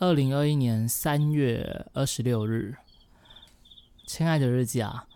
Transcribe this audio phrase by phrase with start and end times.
[0.00, 2.74] 二零二一年三月二十六日，
[4.06, 5.06] 亲爱的日记啊，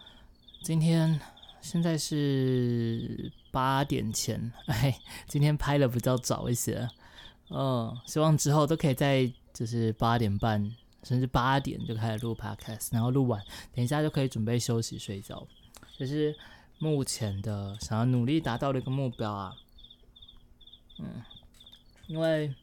[0.62, 1.18] 今天
[1.62, 6.86] 现在是八点前，哎，今天拍的比较早一些，
[7.49, 10.70] 嗯，希望之后都可以在就是八点半
[11.02, 13.42] 甚至八点就开始录 podcast，然后录完，
[13.72, 15.46] 等一下就可以准备休息睡觉，
[15.96, 16.36] 这是
[16.78, 19.56] 目前的想要努力达到的一个目标啊，
[20.98, 21.22] 嗯，
[22.06, 22.54] 因为。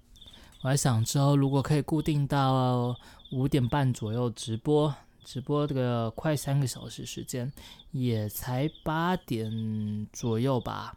[0.63, 2.95] 我还想之后如果可以固定到
[3.31, 7.51] 五点半左右直播，直播这个快三个小时时间，
[7.91, 10.95] 也才八点左右吧，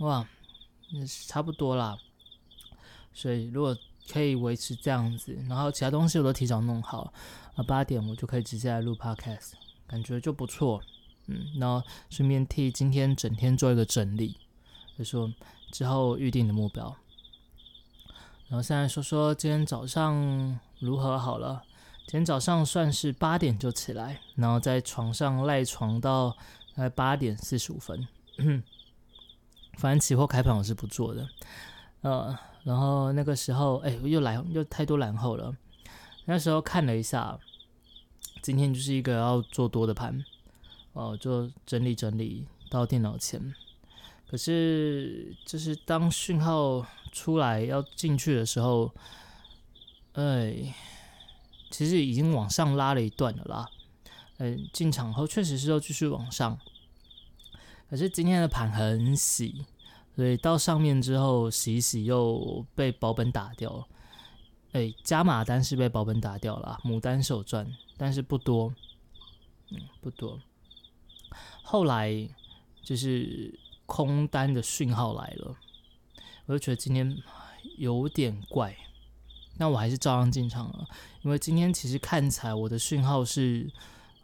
[0.00, 0.26] 哇，
[0.92, 1.96] 那差不多啦。
[3.12, 3.76] 所以如果
[4.08, 7.12] 可以维持这样子，然后其他东西我都提早弄好，
[7.54, 9.52] 啊，八点我就可以直接来录 podcast，
[9.86, 10.82] 感觉就不错。
[11.28, 14.36] 嗯，然后顺便替今天整天做一个整理，
[14.98, 15.32] 就说
[15.70, 16.96] 之后预定的目标。
[18.48, 21.62] 然后现在说说今天早上如何好了。
[22.06, 26.30] 今天早上算是八点就起来，然后在床上赖床到
[26.76, 28.06] 大概八点四十五分。
[29.76, 31.28] 反正期货开盘我是不做的。
[32.02, 35.52] 呃，然后那个时候，哎，又来又太多蓝后了。
[36.26, 37.36] 那时候看了一下，
[38.40, 40.24] 今天就是一个要做多的盘，
[40.92, 43.52] 哦，就整理整理到电脑前。
[44.28, 46.86] 可是，就是当讯号
[47.16, 48.94] 出来要进去的时候，
[50.12, 50.74] 哎，
[51.70, 53.66] 其实已经往上拉了一段了啦。
[54.36, 56.58] 嗯，进场后确实是要继续往上，
[57.88, 59.64] 可是今天的盘很洗，
[60.14, 63.88] 所以到上面之后洗一洗又被保本打掉。
[64.72, 68.74] 哎，加码单是被保本打掉了，牡丹手赚，但是不多，
[69.70, 70.38] 嗯，不多。
[71.62, 72.28] 后来
[72.82, 73.58] 就是。
[73.88, 75.54] 空单的讯号来了，
[76.46, 77.16] 我就觉得今天
[77.76, 78.74] 有点怪，
[79.58, 80.86] 那我还是照样进场了，
[81.22, 83.70] 因为今天其实看起来我的讯号是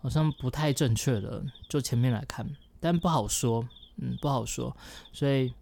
[0.00, 2.48] 好像不太正确的，就前面来看，
[2.80, 4.76] 但不好说，嗯，不好说，
[5.12, 5.52] 所以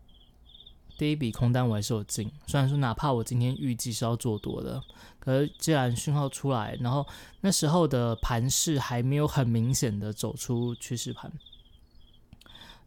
[0.96, 4.82] 第一笔空单我还是有进，虽然说哪怕我今天预计是要做多的，
[5.18, 7.06] 可是既然讯号出来，然后
[7.40, 11.32] 那时候的盘势还没有很明显的走出趋势盘。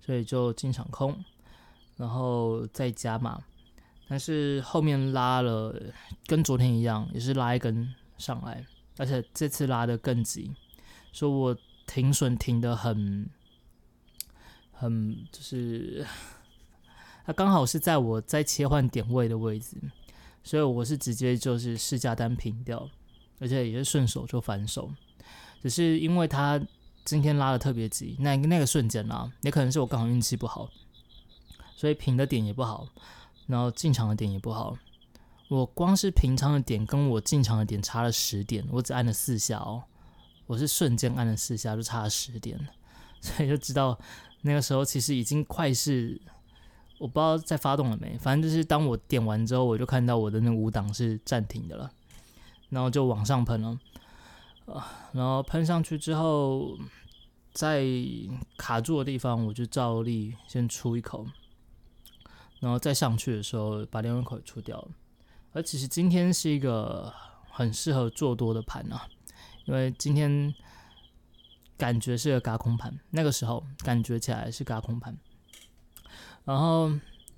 [0.05, 1.23] 所以就进场空，
[1.95, 3.41] 然后再加码，
[4.07, 5.75] 但是后面拉了，
[6.25, 8.65] 跟昨天一样，也是拉一根上来，
[8.97, 10.51] 而且这次拉的更急，
[11.11, 13.29] 说我停损停的很，
[14.71, 16.05] 很就是，
[17.25, 19.77] 它刚好是在我在切换点位的位置，
[20.43, 22.89] 所以我是直接就是试价单平掉，
[23.39, 24.91] 而且也是顺手就反手，
[25.61, 26.61] 只是因为它。
[27.05, 30.69] 今天拉的特别急，那那个瞬间啊，也可能是我刚好运气不好，
[31.75, 32.87] 所以平的点也不好，
[33.47, 34.77] 然后进场的点也不好。
[35.49, 39.83] 我光是平仓的点跟我进场的点差了十点，我只按了四下哦，
[40.47, 42.59] 我是瞬间按了四下就差了十点，
[43.21, 43.99] 所以就知道
[44.41, 46.19] 那个时候其实已经快是
[46.99, 51.91] 我不知道在发动了没，反正就是当我点完之后，我就看到我的那五档是暂停的了，
[52.69, 53.77] 然后就往上喷了。
[54.65, 56.77] 啊，然后喷上去之后，
[57.51, 57.85] 在
[58.57, 61.27] 卡住的地方，我就照例先出一口，
[62.63, 64.87] 然后再上去的时候把另外一口出掉了。
[65.51, 67.13] 而其实今天是一个
[67.51, 69.05] 很适合做多的盘啊，
[69.65, 70.53] 因为今天
[71.77, 75.17] 感觉是个嘎空盘，那个时候感觉起来是嘎空盘，
[76.45, 76.91] 然后。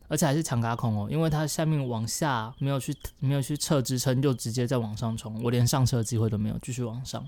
[0.08, 7.28] 而且还是强嘎空哦，因为它下面往下没有去没有去测支撑，就直接在往上冲，我连上车的机会都没有，继续往上，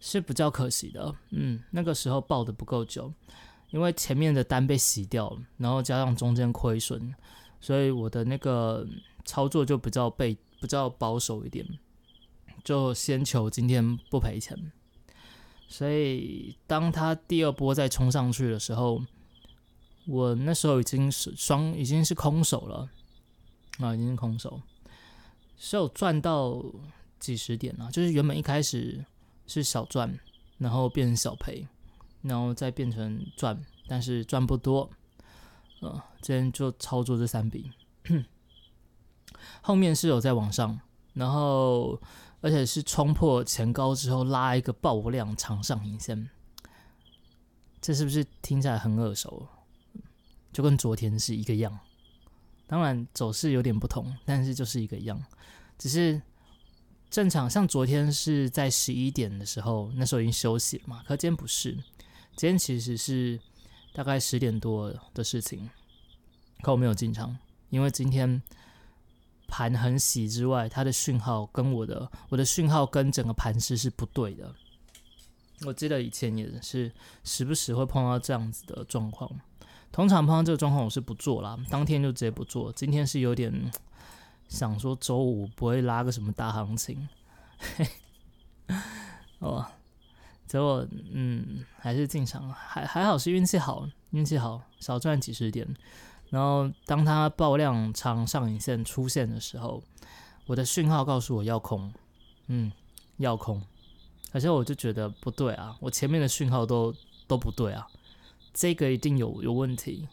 [0.00, 1.14] 是比较可惜的。
[1.30, 3.12] 嗯，那个时候抱的不够久，
[3.74, 7.12] 因为前面的单被洗掉了，然后加上中间亏损，
[7.60, 8.86] 所以我的那个
[9.26, 11.66] 操作就比较被比较保守一点，
[12.62, 14.56] 就先求今天不赔钱。
[15.68, 19.02] 所以当他第二波再冲上去的时候。
[20.06, 22.86] 我那时候已经是双，已经是空手了，
[23.78, 24.60] 啊，已经是空手，
[25.56, 26.62] 是有赚到
[27.18, 29.02] 几十点了，就是原本一开始
[29.46, 30.14] 是小赚，
[30.58, 31.66] 然后变成小赔，
[32.24, 34.90] 然后再变成赚，但是赚不多，
[35.80, 37.70] 呃，今天就操作这三笔，
[39.62, 40.80] 后面是有在往上，
[41.12, 42.00] 然后
[42.40, 46.28] 而且是冲破前高之后拉一个爆量长上影线，
[47.80, 49.46] 这是不是听起来很耳熟？
[50.52, 51.78] 就跟昨天是一个样，
[52.66, 55.22] 当然走势有点不同，但是就是一个样。
[55.76, 56.22] 只是
[57.10, 61.02] 正常，像昨天是在十一点的时候，那时候已经休息了嘛。
[61.06, 61.76] 可今天不是，
[62.36, 63.40] 今天其实是
[63.92, 65.68] 大概十点多的事情。
[66.62, 67.36] 可我没有进场，
[67.70, 68.42] 因为今天
[69.46, 74.54] 盘很洗之外，它的讯号跟我的我的讯号跟整个盘势是不对的。
[75.64, 76.90] 我记得以前也是
[77.22, 79.30] 时不时会碰到这样子的状况，
[79.92, 82.72] 通常碰到这个状况我是不做啦，当天就直接不做。
[82.72, 83.70] 今天是有点
[84.48, 87.08] 想说周五不会拉个什么大行情，
[89.38, 89.64] 哦，
[90.46, 95.66] 结果嗯还是进场了，还还好是运气好，运气好少赚几十点。
[96.30, 99.82] 然后当它爆量长上影线出现的时候，
[100.46, 101.92] 我的讯号告诉我要空，
[102.48, 102.72] 嗯，
[103.18, 103.62] 要空。
[104.32, 106.92] 而且我就觉得不对啊，我前面的讯号都
[107.26, 107.86] 都不对啊，
[108.52, 110.08] 这个一定有有问题。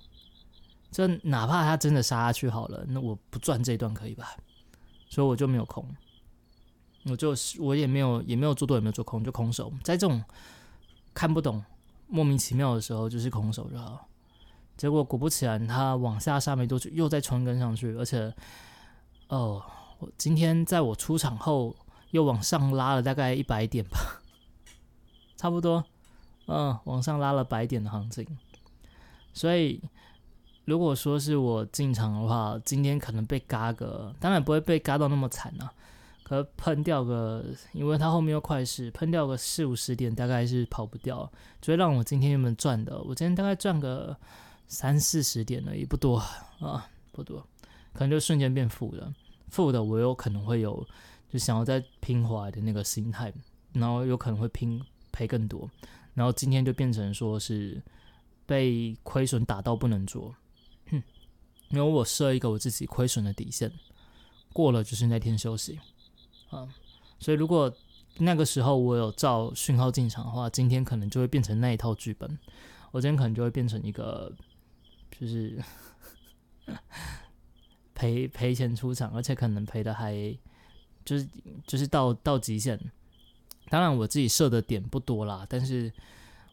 [0.92, 4.36] 就哪怕它真的杀下去好了，那我不赚这段可以吧？
[5.10, 5.86] 所以我就没有空，
[7.06, 9.72] 我就是我也没有也没有做多也没有做空，就空手。
[9.84, 10.24] 在这种
[11.14, 11.64] 看不懂
[12.08, 14.08] 莫名其妙的时候，就是空手就好。
[14.78, 18.34] 结果果不其然，它往下杀没多久，又再冲跟上去，而且
[19.28, 19.64] 哦，
[20.00, 21.76] 我今天在我出场后。
[22.12, 23.98] 又往上拉了大概一百点吧，
[25.38, 25.82] 差不多，
[26.48, 28.28] 嗯，往上拉了百点的行情。
[29.32, 29.82] 所以，
[30.66, 35.72] 如果说是我进场的话，今天可能被嘎个，当然不会被嘎到那么惨啊，
[36.32, 37.44] 可喷掉个，
[37.74, 41.30] 因为它后面又快市，喷掉个四五十点，大概是跑不掉，
[41.60, 44.16] 就会让我今天原本赚的，我今天大概赚个
[44.68, 46.16] 三四十点了，也不多
[46.60, 47.46] 啊，不多，
[47.92, 49.14] 可能就瞬间变负的，
[49.50, 50.88] 负的我有可能会有。
[51.30, 53.34] 就想要再拼回来的那个心态，
[53.72, 54.82] 然后有可能会拼
[55.14, 55.70] 赔更多，
[56.14, 57.82] 然后今天就变成说是
[58.46, 60.36] 被亏损打到不能做，
[60.90, 61.02] 哼
[61.70, 63.72] 因为我设一个我自己亏损的底线，
[64.52, 65.80] 过了就是那天休息
[66.52, 66.70] 啊，
[67.20, 67.74] 所以如果
[68.18, 72.38] 那个时候我有照讯号进场的话，今天可能就会变成那一套剧本，
[72.92, 74.32] 我今天可能就会变成一个
[75.20, 75.60] 就是
[77.96, 80.38] 赔赔钱出场，而且可能赔的还。
[81.04, 81.28] 就是
[81.66, 82.80] 就是到到极限，
[83.70, 85.92] 当然我自己设的点不多啦，但是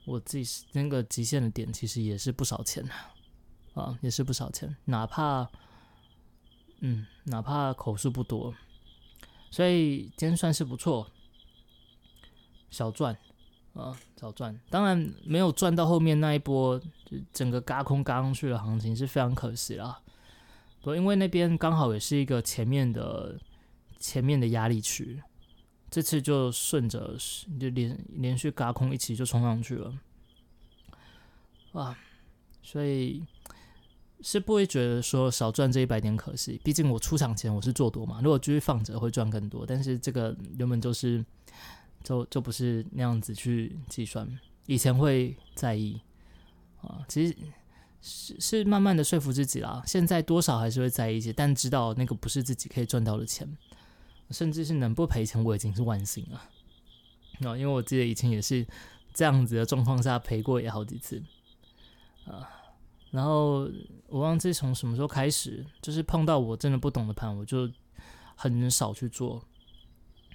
[0.07, 2.83] 我自己那个极限的点其实也是不少钱
[3.75, 5.47] 啊，也是不少钱，哪怕
[6.81, 8.55] 嗯哪怕口数不多，
[9.51, 11.07] 所以今天算是不错，
[12.71, 13.17] 小赚
[13.75, 20.01] 啊小赚，当然没有赚到后面那一波就整个嘎空嘎上去的行情是非常可惜啦，
[20.83, 23.39] 不因为那边刚好也是一个前面的。
[24.01, 25.21] 前面的压力区，
[25.91, 27.17] 这次就顺着
[27.59, 29.93] 就连连续嘎空一起就冲上去了，
[31.73, 31.99] 啊，
[32.63, 33.25] 所以
[34.23, 41.25] 是不会觉得说少赚这一百点可惜，毕竟我出场前我是做多嘛，如果继续放着会赚更多，但是这个原本就是
[42.03, 44.29] 就就不是那样子去计算，
[44.67, 46.01] 以前会在意
[46.83, 47.37] 啊，其实
[48.01, 53.57] 是是慢慢的说服自己啦，现在多少还是会在意一些，但知道那个不是自己可以赚到的钱。
[54.31, 56.37] 甚至是能不赔钱，我已经是万幸了。
[57.49, 58.67] 啊，因为我记得以前也是
[59.15, 61.23] 这样子的状况下赔过也好几次
[62.27, 62.47] 啊。
[63.11, 63.67] 然后
[64.09, 67.71] 我忘记从什么时候开始，就是碰到我真的不懂的盘，我就
[68.35, 69.43] 很少去做。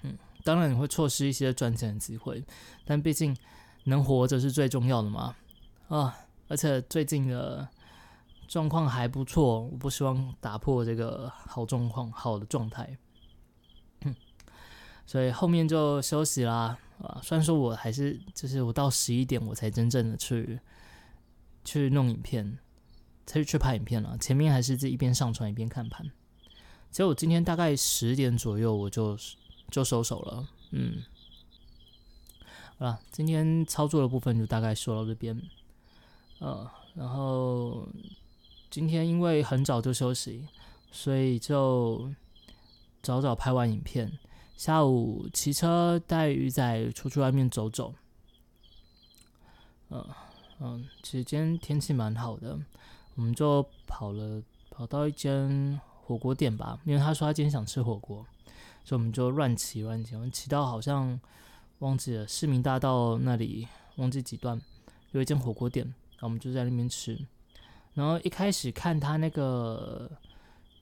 [0.02, 2.44] 嗯，当然你会错失一些赚钱的机会，
[2.84, 3.36] 但毕竟
[3.84, 5.34] 能活着是最重要的嘛。
[5.88, 6.16] 啊，
[6.48, 7.68] 而且最近的
[8.46, 12.96] 状况还不错，我不希望打破这个好状况、好的状态。
[15.06, 20.58] 所以后面就休息啦，啊，虽然说我还是就是我到十一点我才真正的去
[21.62, 22.58] 去弄影片，
[23.26, 24.16] 才去拍影片了。
[24.18, 26.10] 前面还是这一边上传一边看盘。
[26.90, 29.18] 结果今天大概十点左右我就
[29.70, 31.02] 就收手了，嗯，
[32.78, 35.40] 好了，今天操作的部分就大概说到这边，
[36.38, 37.88] 呃，然后
[38.70, 40.46] 今天因为很早就休息，
[40.92, 42.12] 所以就
[43.02, 44.18] 早早拍完影片。
[44.56, 47.92] 下午骑车带鱼仔出去外面走走，
[49.88, 50.08] 嗯
[50.60, 52.56] 嗯，其实今天天气蛮好的，
[53.16, 58.24] 我们就跑了跑到一间火锅店吧，因为他说他今天想吃火锅，
[58.84, 61.18] 所以我们就乱骑乱骑，我们骑到好像
[61.78, 63.66] 忘记了市民大道那里，
[63.96, 64.60] 忘记几段
[65.12, 67.18] 有一间火锅店，然后我们就在那边吃，
[67.94, 70.10] 然后一开始看他那个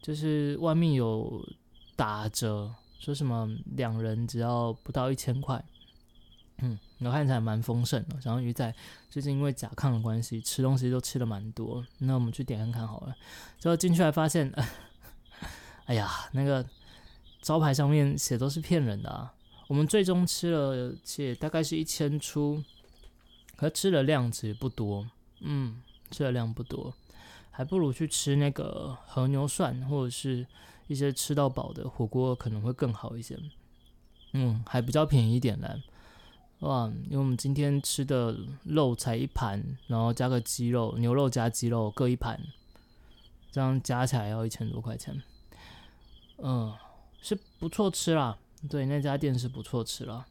[0.00, 1.44] 就是外面有
[1.96, 2.74] 打折。
[2.98, 5.60] 说什么两人只要不到一千块，
[6.58, 8.16] 嗯，然后看起来蛮丰盛的。
[8.22, 8.74] 然后鱼仔
[9.10, 11.84] 最近因为甲亢的关系，吃东西都吃的蛮多。
[11.98, 13.14] 那我们去点看看好了。
[13.58, 14.52] 之后进去还发现，
[15.86, 16.64] 哎呀，那个
[17.40, 19.34] 招牌上面写都是骗人的啊。
[19.68, 22.62] 我们最终吃了，且大概是一千出，
[23.56, 25.06] 可吃的量其实不多，
[25.40, 25.80] 嗯，
[26.10, 26.92] 吃的量不多，
[27.50, 30.46] 还不如去吃那个和牛涮或者是
[30.88, 33.38] 一些吃到饱的火锅可能会更好一些。
[34.34, 35.82] 嗯，还比较便宜一点嘞。
[36.62, 42.40] 哇，因为我们今天吃的肉才一盘，然后加个鸡肉，牛肉加鸡肉各一盘，
[43.50, 45.20] 这样加起来要一千多块钱。
[46.38, 46.72] 嗯，
[47.20, 48.38] 是不错吃啦。
[48.70, 50.24] 对，那家店是不错吃了，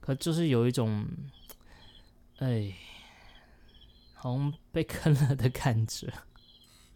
[0.00, 1.06] 可就是有一种，
[2.38, 2.72] 哎，
[4.14, 6.10] 好像被坑了的感觉。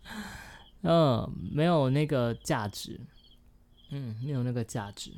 [0.81, 2.99] 嗯，没有那个价值，
[3.91, 5.13] 嗯，没有那个价值。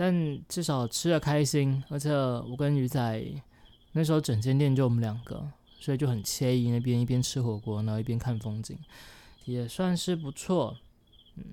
[0.00, 3.24] 但至少吃的开心，而且我跟鱼仔
[3.90, 5.44] 那时候整间店就我们两个，
[5.80, 6.70] 所以就很惬意。
[6.70, 8.78] 那边一边吃火锅，然后一边看风景，
[9.44, 10.76] 也算是不错。
[11.34, 11.44] 嗯，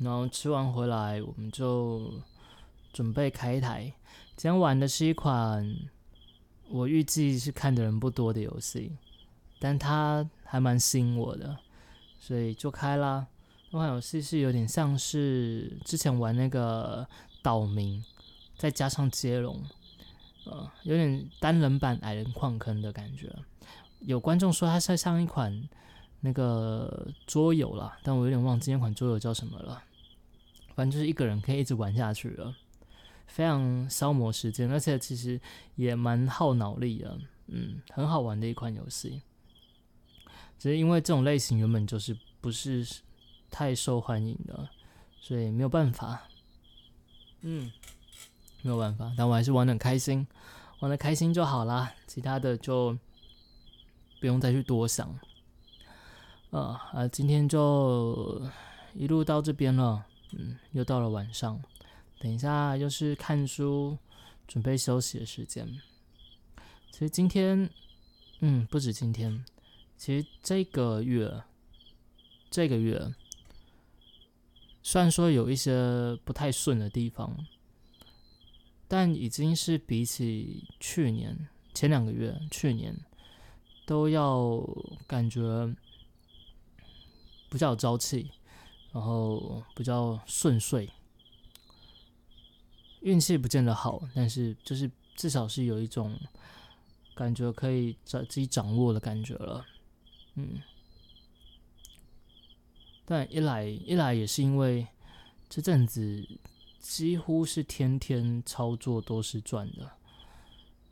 [0.00, 2.12] 然后吃完回来，我们就
[2.92, 3.84] 准备开台。
[4.36, 5.66] 今天玩的是一款
[6.68, 8.92] 我预计是看的人不多的游戏，
[9.58, 11.56] 但它还蛮吸引我的，
[12.20, 13.26] 所以就开啦。
[13.70, 17.08] 这款游戏是有点像是之前玩那个。
[17.42, 18.02] 岛民，
[18.56, 19.60] 再加上接龙，
[20.46, 23.30] 呃，有点单人版矮人矿坑的感觉。
[24.00, 25.68] 有观众说它是像一款
[26.20, 29.82] 那个桌游了，但我有点忘记那款桌游叫什么了。
[30.74, 32.56] 反正就是一个人可以一直玩下去了，
[33.26, 35.40] 非常消磨时间，而且其实
[35.74, 37.18] 也蛮耗脑力的。
[37.48, 39.20] 嗯，很好玩的一款游戏。
[40.58, 42.86] 只是因为这种类型原本就是不是
[43.50, 44.68] 太受欢迎的，
[45.20, 46.22] 所以没有办法。
[47.42, 47.70] 嗯，
[48.62, 50.26] 没有办法，但我还是玩的开心，
[50.80, 52.96] 玩的开心就好啦，其他的就
[54.20, 55.18] 不用再去多想。
[56.50, 58.40] 呃啊，今天就
[58.94, 61.60] 一路到这边了，嗯，又到了晚上，
[62.20, 63.98] 等一下又是看书、
[64.46, 65.66] 准备休息的时间。
[66.92, 67.68] 其实今天，
[68.40, 69.44] 嗯，不止今天，
[69.96, 71.42] 其实这个月，
[72.50, 73.14] 这个月。
[74.82, 77.46] 虽然说有一些不太顺的地方，
[78.88, 82.94] 但已经是比起去年前两个月，去年
[83.86, 84.60] 都要
[85.06, 85.74] 感觉
[87.48, 88.30] 比较有朝气，
[88.92, 90.90] 然后比较顺遂。
[93.00, 96.18] 运气不见得好，但是就是至少是有一种
[97.14, 99.64] 感觉可以掌自己掌握的感觉了，
[100.34, 100.60] 嗯。
[103.04, 104.86] 但一来一来也是因为
[105.48, 106.24] 这阵子
[106.78, 109.90] 几乎是天天操作都是赚的，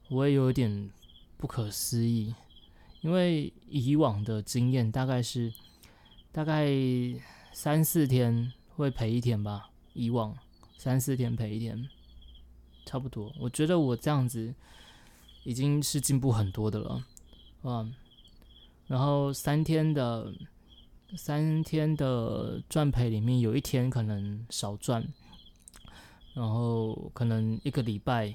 [0.09, 0.90] 我也有点
[1.37, 2.35] 不可思议，
[3.00, 5.52] 因为以往的经验大概是
[6.33, 6.69] 大概
[7.52, 10.37] 三四天会赔一天吧，以往
[10.76, 11.88] 三四天赔一天，
[12.85, 13.33] 差不多。
[13.38, 14.52] 我觉得我这样子
[15.45, 17.05] 已经是进步很多的了，
[17.62, 17.95] 嗯，
[18.88, 20.35] 然后三天的。
[21.17, 25.05] 三天的赚赔里面有一天可能少赚，
[26.35, 28.35] 然后可能一个礼拜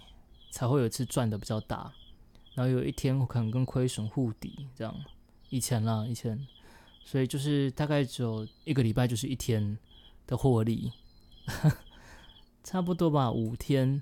[0.51, 1.91] 才会有一次赚的比较大，
[2.53, 4.94] 然后有一天可能跟亏损互抵这样，
[5.50, 6.38] 以前啦以前，
[7.03, 9.77] 所以就是大概只有一个礼拜就是一天
[10.27, 10.91] 的获利，
[12.63, 14.01] 差不多吧，五天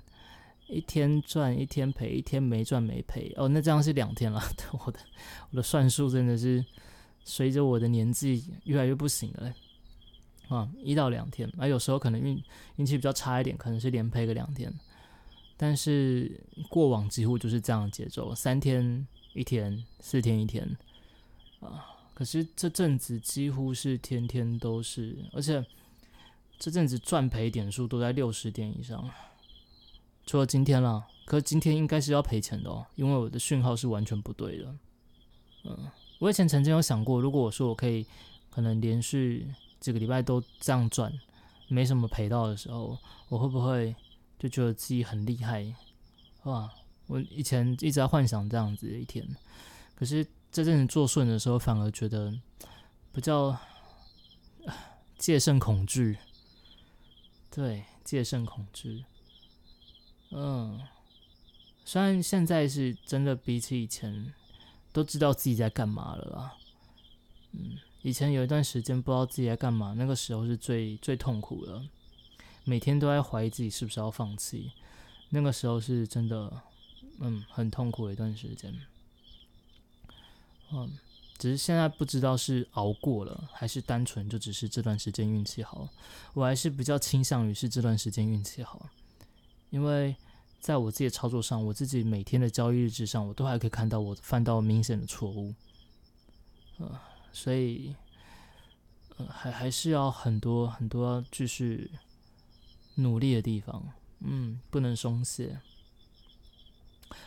[0.66, 4.42] 一天赚一天赔，一天没赚没赔，哦，那这样是两天了，
[4.84, 4.98] 我的
[5.50, 6.64] 我的算术真的是。
[7.24, 9.54] 随着我的年纪越来越不行了嘞，
[10.54, 12.42] 啊，一到两天，啊，有时候可能运
[12.76, 14.72] 运气比较差一点，可能是连赔个两天，
[15.56, 16.38] 但是
[16.68, 20.76] 过往几乎就是这样的节奏，三天一天，四天一天，
[21.60, 25.64] 啊，可是这阵子几乎是天天都是，而且
[26.58, 29.10] 这阵子赚赔点数都在六十点以上，
[30.26, 34.74] 除了今天了，可今天应该是要赔钱的哦，因为我的讯号是完全不对的，
[35.64, 35.90] 嗯。
[36.20, 38.06] 我以前曾经有想过，如果我说我可以，
[38.50, 41.12] 可能连续几个礼拜都这样赚，
[41.68, 42.96] 没什么赔到的时候，
[43.28, 43.94] 我会不会
[44.38, 45.74] 就觉得自己很厉害？
[46.44, 46.70] 哇！
[47.06, 49.28] 我以前一直在幻想这样子的一天，
[49.94, 52.32] 可是这阵子做顺的时候，反而觉得
[53.12, 53.54] 比较
[55.18, 56.16] 戒慎恐惧。
[57.50, 59.04] 对，戒慎恐惧。
[60.30, 60.80] 嗯，
[61.84, 64.32] 虽然现在是真的比起以前。
[64.94, 66.54] 都知道自己在干嘛了啦，
[67.50, 71.82] 嗯，以前有一段时间不知道自己在干嘛，那个时候是最最痛苦的，
[72.62, 74.70] 每天都在怀疑自己是不是要放弃，
[75.30, 76.62] 那个时候是真的，
[77.18, 78.72] 嗯，很痛苦的一段时间，
[80.70, 80.96] 嗯，
[81.38, 85.88] 只是现在不知道是熬过了，还是单纯就只是这段时间运气好，
[86.34, 88.88] 我还是比较倾向于是这段时间运气好，
[89.70, 90.14] 因为。
[90.64, 95.54] 在我自己的操作上，我自己每天的交易日志上，我都还可以看到我犯到明显的错误，
[96.78, 96.98] 呃，
[97.34, 97.94] 所以，
[99.18, 101.90] 呃，还还是要很多很多要继续
[102.94, 105.60] 努力的地方，嗯，不能松懈，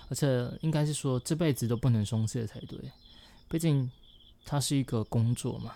[0.09, 2.91] 而且应该是说这辈子都不能松懈才对，
[3.47, 3.91] 毕竟
[4.45, 5.75] 它是一个工作嘛，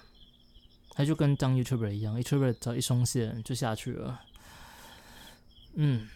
[0.95, 4.19] 它就跟当 YouTuber 一样，YouTuber 只要一松懈就下去了，
[5.75, 6.09] 嗯，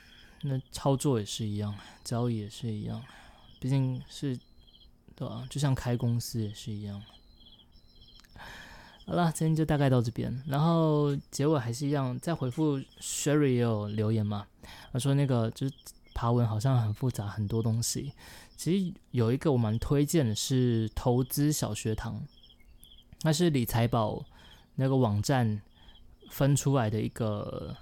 [0.46, 3.02] 那操作也是一样，交易也是一样，
[3.60, 4.38] 毕竟是，
[5.16, 5.46] 对吧？
[5.50, 7.02] 就像开公司也是一样。
[9.08, 10.44] 好了，今天就大概到这边。
[10.48, 14.48] 然后结尾还是一样，再回复 Sherry 也有留言嘛？
[14.92, 15.74] 他说那个就是
[16.14, 18.14] 爬文好像很复杂，很多东西。
[18.58, 22.25] 其实有一个我蛮推荐的是投资小学堂，
[23.22, 24.25] 那是理财宝
[24.75, 25.62] 那个网站
[26.30, 27.75] 分出来的一个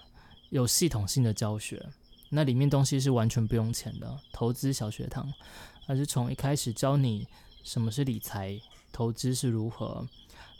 [0.49, 1.85] 有系统性的教学。
[2.33, 5.31] 那里面东西是完全不用钱的，投资小学堂，
[5.85, 7.27] 它是从一开始教你
[7.63, 8.59] 什么是理财，
[8.91, 10.05] 投资是如何。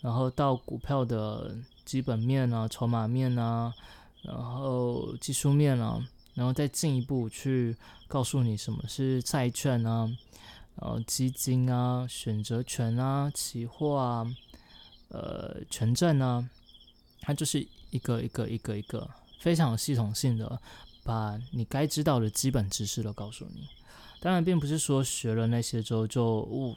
[0.02, 3.74] 然后到股票的基本面啊、筹码面啊，
[4.22, 6.00] 然后技术面啊，
[6.36, 7.76] 然后再进一步去
[8.08, 10.08] 告诉你什么是债券啊，
[10.76, 14.36] 然后基金啊、选择权啊、期货啊、
[15.08, 16.48] 呃权证啊，
[17.22, 20.62] 它就是一个一个一个一个非常有系统性的，
[21.04, 23.68] 把你该知道的基本知识都告诉你。
[24.20, 26.76] 当然，并不是说学了那些之后就呜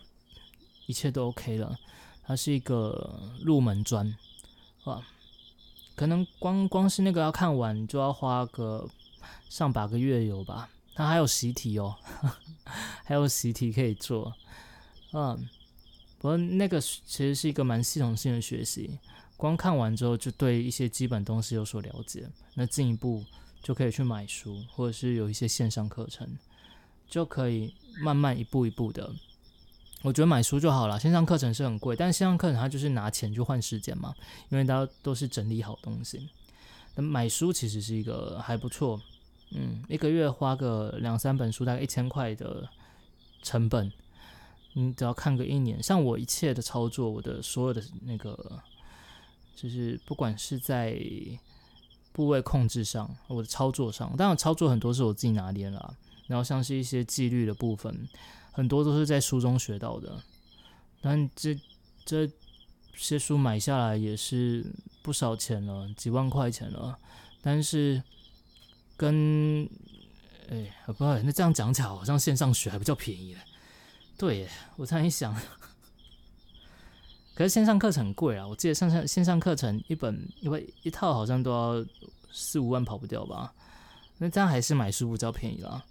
[0.87, 1.78] 一切都 OK 了。
[2.25, 4.16] 它是一个入门砖，
[4.83, 5.00] 啊，
[5.95, 8.88] 可能光光是那个要看完就要花个
[9.49, 10.68] 上百个月有吧？
[10.97, 11.95] 它还有习题哦，
[13.04, 14.35] 还有习题可以做，
[15.12, 15.49] 嗯，
[16.18, 18.99] 不过那个其实是一个蛮系统性的学习，
[19.37, 23.25] 光看完之后就对一些基本东西有所了解，那进一步
[23.62, 26.38] 就可以去买书，或者是有一些线上课程，
[27.08, 29.12] 就可以慢慢一步一步的。
[30.02, 34.14] 我觉得买书就好了，线上课程是很贵，但线上课程它就是拿钱去换时间嘛，
[34.50, 36.28] 因为它都是整理好东西。
[36.94, 39.00] 那买书其实是一个还不错，
[39.50, 42.69] 嗯，一个月花个两三本书，大概一千块的
[43.42, 43.90] 成本，
[44.75, 45.82] 你只要看个一年。
[45.82, 48.62] 像我一切的操作，我的所有的那个，
[49.56, 51.00] 就是不管是在
[52.17, 55.95] 部位控制上，我的操作上，当然操作很多是我自己拿捏了，
[56.26, 58.09] 然后像是一些纪律的部分。
[58.52, 60.19] 很多都是在书中学到的，
[61.02, 61.55] 但这
[62.07, 62.26] 这
[62.95, 64.65] 些书买下来也是
[65.02, 66.99] 不少钱了，几万块钱了。
[67.43, 68.02] 但是
[68.97, 69.69] 跟
[70.49, 73.37] 哎，不知道那这样讲起来，好像线上学还比较便宜。
[74.17, 75.37] 对，我突然一想，
[77.36, 78.49] 可是线上课程很贵啊！
[78.49, 81.86] 我记得上上线上课程一本因为一套好像都要
[82.32, 83.52] 四五万跑不掉吧？
[84.16, 85.84] 那这样还是买书比较便宜啦。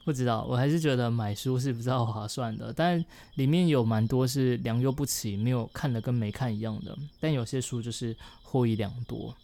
[0.06, 6.96] 不知道，我还是觉得买书是比较划算的，但里面有蛮多是良莠不齐，没有看的跟没看一样的。
[7.20, 9.36] 但有些书就是获益良多，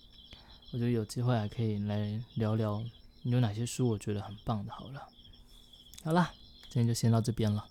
[0.71, 2.83] 我觉得有机会还可以来聊聊
[3.23, 4.71] 有哪些书我觉得很棒的。
[4.71, 5.01] 好了，
[6.03, 6.31] 好啦，
[6.69, 7.65] 今天就先到这边了。